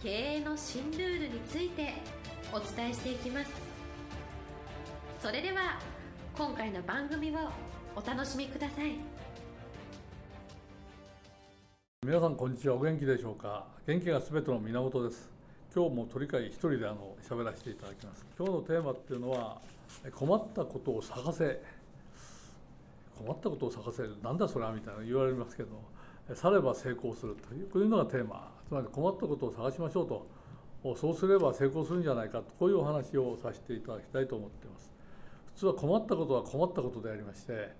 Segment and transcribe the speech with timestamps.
[0.00, 1.92] 経営の新ルールについて
[2.52, 3.50] お伝えしていきます。
[5.20, 5.80] それでは
[6.36, 7.34] 今回の番組を
[7.96, 8.92] お楽しみください。
[12.06, 12.76] 皆さんこんにちは。
[12.76, 13.66] お元気でしょうか？
[13.88, 15.32] 元気がすべての源です。
[15.74, 18.24] 今日も鳥飼一人であの喋らせていただきます。
[18.38, 19.60] 今日のテーマっていうのは
[20.14, 21.60] 困ったことを探せ。
[23.16, 24.04] 困ったことを探せ。
[24.22, 25.70] なんだそれはみたいな言われますけど
[26.34, 27.36] されば成功する
[27.72, 28.52] というのがテーマ。
[28.66, 30.26] つまり困ったことを探しましょうと。
[30.96, 32.44] そうすれば成功するんじゃないかと。
[32.58, 34.92] こういうお話をさせていただきたいと思っています。
[35.46, 37.70] 普通は困ったことは困ったことでありまして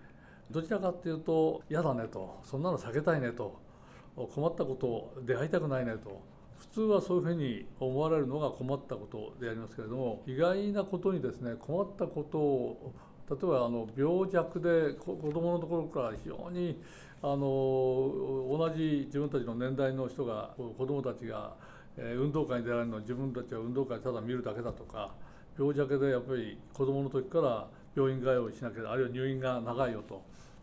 [0.50, 2.40] どちらかっていうと嫌だねと。
[2.42, 3.60] そんなの避けたいねと。
[4.34, 6.20] 困ったこと出会いたくないねと。
[6.58, 12.94] 普通はそういうふうに思われるのが困ったことでありますけれども意外なことにですね困ったことを
[13.30, 16.80] 例えばあの病弱で子どものところから非常に
[17.20, 21.54] あの同じ自分たちの年代の人が子どもたちが
[21.96, 25.12] 運動会に出られるのは自分たちは運動会ただ見るだけだとか
[25.58, 30.22] 病弱でやっぱり子どもの時から病院通いしなければあるいは入院が長いよと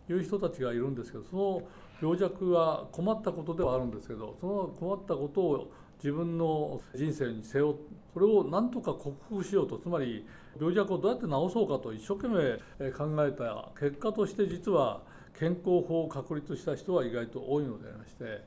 [0.10, 1.62] いう人たちがいるんですけどその
[2.02, 7.76] 病弱は困ったことではあるんですけどその困ったことを自分の人生に背負う
[8.14, 10.26] それを何とか克服しようとつまり
[10.58, 15.02] 病弱をどうやって治そうかと一生懸命考えた結果として実は
[15.40, 18.44] 健康法を確立した人は意外と多いのでありまして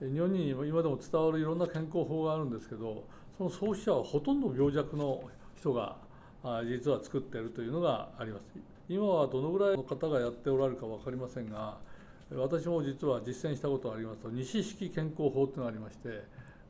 [0.00, 3.04] 日本に今でも伝わるいろんな健康法があるんですけど
[3.36, 5.22] その創始者はほとんど病弱の
[5.58, 5.96] 人が
[6.64, 8.76] 実は作っているというのがあります。
[8.88, 11.76] 今はどのぐらいの方がやっておられるか分かりませんが
[12.30, 16.22] 私も実は実践したことがありますと西式健康法というのがありまして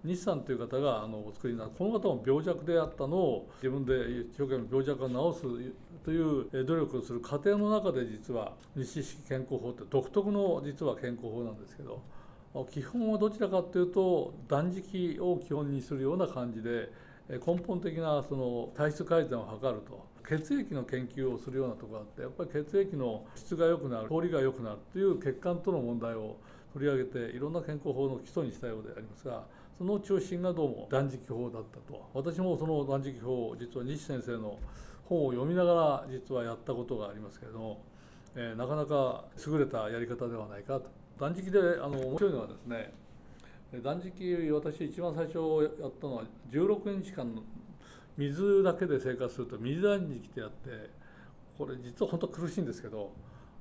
[0.06, 5.42] 西さんという方があのお作りになったこの方も病弱であったのを自分で一生懸命病弱を治す
[6.04, 12.02] という努力をする過程の中で実は西式健康法って独特の実は健康法なんですけど
[12.70, 16.90] 基本はどちらかというと断食を基本にするような感じで
[17.28, 20.06] 根本的なその体質改善を図ると。
[20.28, 26.36] 血液の研究をするようなところがあってやっぱり血液の質が良くなる通りが良くなるという血管との問題を
[26.72, 29.44] 取り上げていろんな健康法の基礎にしたようでありますが
[29.78, 32.08] その中心がどうも断食法だったと。
[32.14, 34.58] 私もその断食法を実は西先生の
[35.04, 37.82] 本を読みながら実はやったことがありますけれども、
[38.34, 40.90] えー、なかなか優れたやり方ではないかと。
[41.18, 42.92] 断食であの面白いのはですね
[43.82, 45.38] 断食私一番最初
[45.80, 47.42] やったのは16日間の
[48.16, 50.90] 水だけで生活すると水断食ってやって
[51.58, 53.12] これ実は本当苦しいんですけど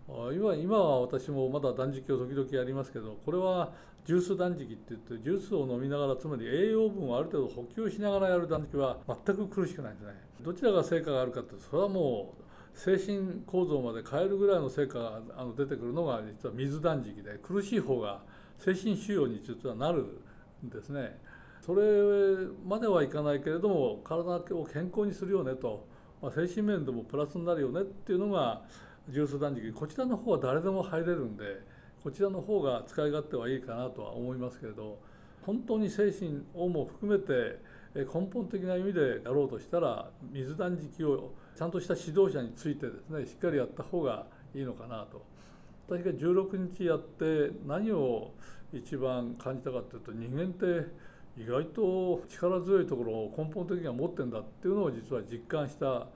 [0.07, 3.73] 今今は私もまだ断食を時々やりますけどこれは
[4.05, 10.13] ジュース断食って言ってジュースを飲みながらつまり栄養分をある程度補給しながらやる断食は全く苦しくないんですね。
[10.41, 18.21] どちらが成果があるかってそれはもう精神構造まで変えるぐらいの成果があの出てくるのが実は水断食で苦しい方が
[18.59, 20.05] 精神腫瘍に実はなる
[20.63, 21.19] んですね。
[21.65, 21.81] それ
[22.63, 25.87] まではいかないけれども体を健康にするよねと、
[26.21, 28.61] まあ、精神面でもプラスになるよねっていうのが
[29.09, 31.43] ジュース断食こちらの方は誰でも入れるんで
[32.03, 34.99] こちらの方が使い勝手はいいかなとは思いますけれど
[35.45, 37.59] 本当に精神をも含めて
[37.95, 45.23] 根本的な意味でやろうとしたら水断食をちゃんとした指導者についてですねしっかりやった方がいいのかなと
[45.87, 48.31] 私が16日やって何を
[48.73, 50.87] 一番感じたかというと人間って
[51.37, 56.07] 意外と力強いところを根本的には持ってんだっていうのを実は実感した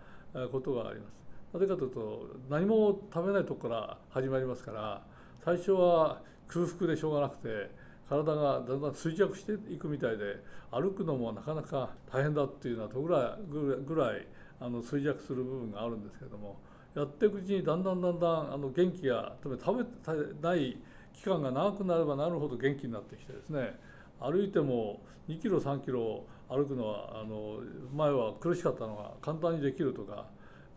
[0.51, 1.28] ことがあります。
[1.53, 5.01] なぜかというと何も食べないとこから始まりますから
[5.43, 7.71] 最初は空腹でしょうがなくて
[8.07, 10.37] 体がだんだん衰弱していくみたいで
[10.71, 14.27] 歩くのもなかなか大変だっていうようなとぐらいぐらい
[14.59, 16.59] あの衰弱する部分があるんですけれども
[16.95, 20.77] やっていくうちにだんだんだんだんあの元気が食べない
[21.13, 23.75] 期間が長くなればなるほど元気になってきてですね
[24.19, 27.59] 歩いても2キロ3キロ歩くのはあの
[27.95, 30.25] 前は苦しかったのが簡単にできるとか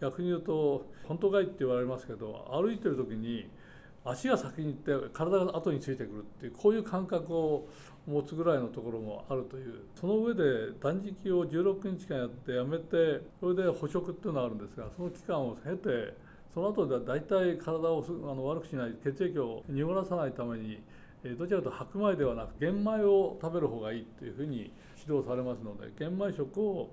[0.03, 3.49] 逆に言うと本当かいって言われますけど歩いてる時に
[4.05, 7.69] 足が先に行って体が後についてくるっていうこういう感覚を
[8.05, 16.17] 持つぐらいのところもあるというその上で断食を16日間やってやめてそれで捕食っていうのがあるんですがその期間を経て
[16.53, 20.83] その後では大体体をあの悪くしない血液を濁らさないために
[21.39, 26.91] どちらかというと白米ではなく玄米を食べる方がいいというふうに指導されますので玄米食を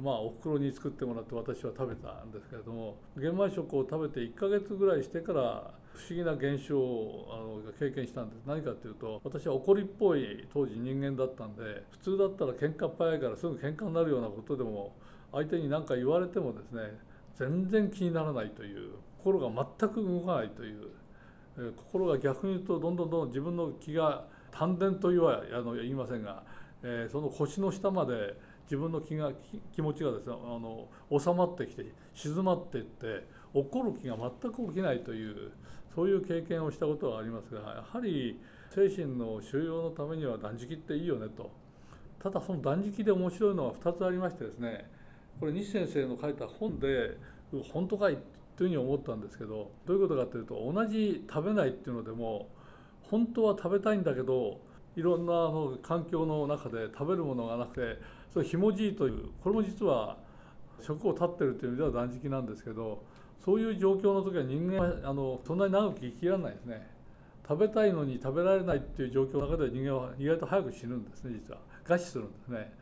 [0.00, 8.42] まあお袋に作ってもらって私は食べたんですけれども玄米食を食べて1ヶ月ぐらいしてから不思議な現象をあの経験したんです。
[8.46, 14.94] 何かっていうと私は怒りっぽい当時人間だったんで普通だったら喧嘩っ早いからすぐ喧嘩になるようなことでも
[15.32, 16.82] 相手に何か言われてもですね
[17.36, 20.88] 全然気にならないという心が全く動かないという、
[21.56, 26.44] えー、心が逆に言うとどんどんどんどん自分の気が丹田と言わあの言いませんが、
[26.82, 28.34] えー、その腰の下まで
[28.68, 29.32] 自分の気が
[29.74, 30.88] 気持ちがですねあの
[31.18, 35.52] 収まってきて静まっていって怒る気が全く起きないという
[35.94, 38.38] そういう経験をしたことはありますがやはり
[38.74, 41.50] 精神の収容のためには断食っていいよねと。
[42.22, 44.90] ただその断食で面白いのは2つありましてですね
[45.38, 47.16] これ西先生の書いた本で
[47.72, 48.18] 本当かい
[48.56, 52.48] というふうに思ったんですけどどういうことかというと同じ食べないっていうのでも
[53.02, 54.60] 本当は食べたいんだけど
[54.96, 58.00] いろんなあの環境の中で食べるものがなくて
[58.38, 60.16] それひもじいというこれも実は
[60.80, 63.02] 食を絶ってるという意味では断食なんですけど
[63.44, 66.86] そういう状況の時は人間はあのそんなに長く生きられないですね。
[67.48, 71.60] 食べたいのに食べられないっていう状況の中では人間は意外と早く死ぬんですね実は。
[71.84, 72.72] 餓死するんですね。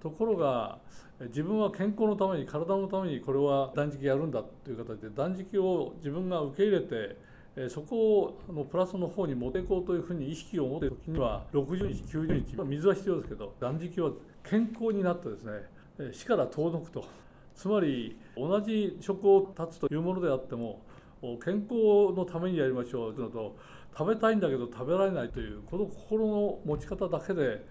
[0.00, 0.78] ところが
[1.20, 14.10] 自分は健康のために体のためにこれは断食やるんだという形で断食を自分が受け入れてそこをのプラスの方に持っていこうというふうに意識を持っている時には60日90日水は必要ですけど断食は
[14.44, 17.04] 健康になってですね死から遠のくと。
[17.54, 20.80] つまり同じ食を断つというものであっても
[21.44, 23.56] 健康のためにやりましょうというのと
[23.96, 27.66] 食べたいんだけど食べられないというこの心の持ち方だけで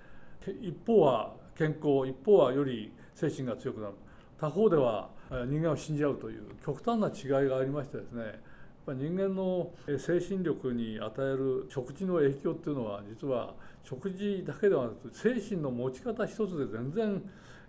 [0.62, 3.94] 一方は健康一方はより精神が強くなる。
[4.40, 8.40] 他方では人間を死んじゃうという極端な違いがありましてですね
[8.88, 13.54] 人間の精神力に与える食事の影響っていうのは実は
[13.84, 17.22] 食事だけではなく精神の持ち方一つで全然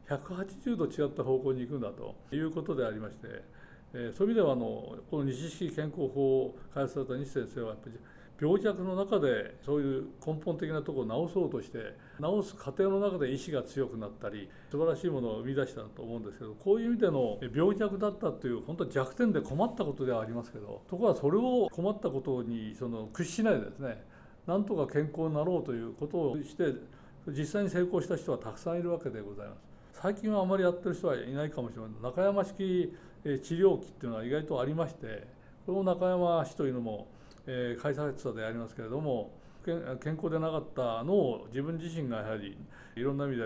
[0.08, 3.26] 180度違った方向に行くんだということでありまして、
[3.92, 7.98] そういう意味ではあのこの西式健康法を開発された西先生はやっぱり
[8.40, 11.78] 病弱の中でそういう根本的なところを治そうとして
[12.18, 24.02] 治す過程の中で意志が強くなったり素晴らしいものを生み出したと思うんですけどこういう意味での病弱だったという本当は弱点で困ったことではありますけどところがそれを困ったことにその屈しないでですね
[24.46, 26.64] なんとか健康になろうということをして
[27.28, 29.70] 実際に成功した人はたくさんいるわけでございます。
[29.92, 35.26] 最近はあまりやってる人はいないかもしれない中山式治療器っていうのは意外とありまして
[35.66, 37.06] この中山氏というのも
[37.46, 39.32] えー、開催者でありますけれども
[39.64, 42.56] 健康でなかったのを自分自身がやはり
[42.96, 43.42] いろんな意味で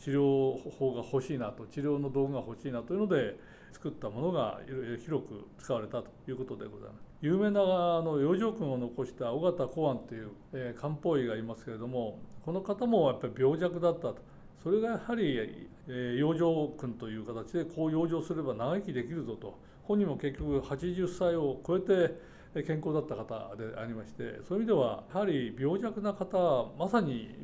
[0.00, 3.38] 治療法が欲しいなと治療の道具が欲しいなというので
[3.72, 4.60] 作ったものが
[5.04, 7.12] 広く使われたということでございます。
[7.22, 14.16] 有名なあの養生君を残した尾形公安という、えー、漢方医がいますけれどもこの方もやっぱり病弱だったと
[14.60, 22.14] それがやはり、えー、養生君という形でこう養生すれば長生きできるぞと本人も結局80歳を超えて
[22.60, 27.34] 健康だった方でありましてそういう意味ではやはり病弱な方はまさに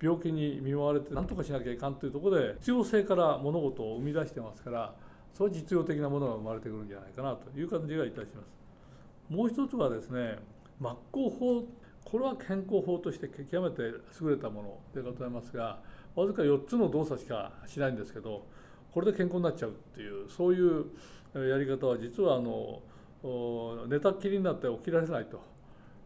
[0.00, 4.94] 病気に見舞われて何とかしなきゃいかんというとこで必要性から物事を生み出してますから
[5.34, 8.62] それは実用的なものが生まれてくるんじゃないかなという感じがいたします。
[9.28, 10.36] もう一つはですね
[10.78, 11.64] 真っ向法
[12.04, 13.82] これは健康法として極めて
[14.20, 15.80] 優れたものでございますが
[16.14, 18.46] わずか4つの動作しかしないんですけど
[18.92, 20.86] これで健康になっちゃうっていうそういう
[21.34, 22.82] やり方は実はあの
[23.92, 25.38] 寝たきりになって起きられないと。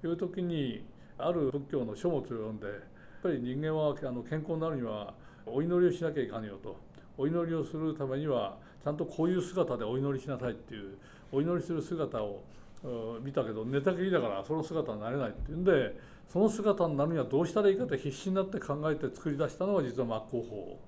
[0.05, 0.85] いう時に
[1.19, 2.77] ある仏教の書物を読んでやっ
[3.23, 5.15] ぱり人間はあの健康になるには
[5.47, 6.77] お祈りをしなきゃいかんよと。
[7.17, 10.99] お祈りをするためにはちゃんとこういう姿でお祈りしなさいっていう
[11.33, 12.43] お祈りする姿を
[13.23, 20.79] 見たけど寝たきりだからその姿になれないっていうんでその姿になるにはどうしたらいいかって必死になって考えて作り出したのが実は真っ向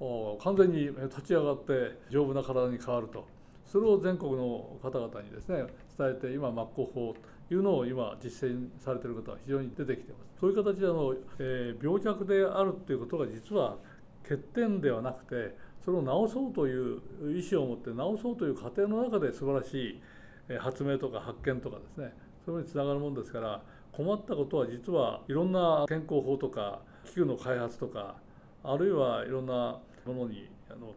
[0.00, 3.36] 法完全に立ち上がって丈夫な体に変わると。
[3.66, 5.64] それを全国の方々にですね
[5.98, 7.14] 伝えて今真っ向法
[7.48, 10.40] というのを今実践されている方は非常に出てきています。
[10.40, 13.76] そういう形であの、えー、病弱であるっていうことが実は
[14.22, 17.00] 欠点ではなくてそれを治そうという
[17.40, 22.12] 意思を持って治そうという過程の中で素晴らしい発明とか発見とかですね
[22.44, 23.62] そういうにつながるものですから
[23.92, 28.16] 困ったことは実はいろんな健康法とか器具の開発とか
[28.62, 30.48] あるいはいろんなものに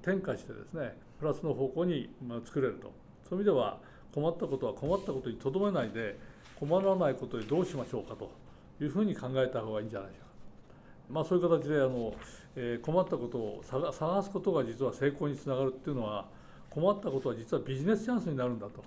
[0.01, 2.09] 転化してですねプラスの方向に
[2.45, 2.91] 作れると。
[3.29, 3.79] そういう意味では
[4.13, 6.17] 困ったことは困ったことにとどめないで
[6.59, 8.31] 困らないことでどうしましょうかと
[8.81, 10.29] いうふうに考えた方がいいんじゃないでしょうか。
[11.09, 12.13] まあ、そういう形であの、
[12.55, 16.27] えー、困ったことを探すことが実は成功につながるっていうのは
[16.69, 18.83] 困ったことは実はビジネスチャンスになるんだと。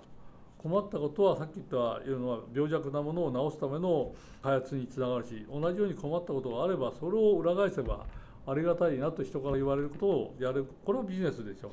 [0.57, 1.75] 困ったことはさっき言った
[2.09, 8.05] ような病弱なものを治すための開発につながるし同じように困ったことがあればそれを裏返せば
[8.47, 10.65] ありがたいなと人から言われることをやる。
[10.85, 11.71] これはビジネスでしょう。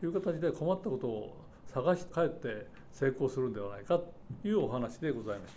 [0.00, 1.36] という形で困ったことを
[1.78, 5.54] 探し帰って成功するんではないかというお話でございます、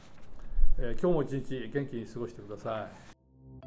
[0.77, 3.65] えー、今日も一日元気に過ごしてください。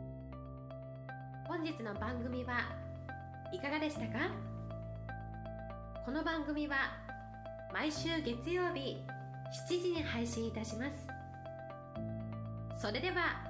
[1.48, 2.60] 本日の番組は
[3.52, 4.30] いかがでしたか？
[6.04, 6.76] この番組は
[7.72, 8.98] 毎週月曜日
[9.68, 11.08] 7時に配信いたします。
[12.80, 13.42] それでは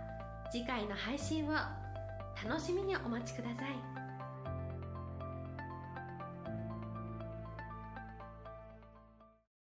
[0.50, 1.52] 次回の配信を
[2.42, 3.93] 楽しみにお待ちください。